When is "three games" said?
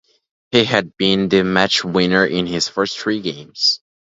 2.97-3.81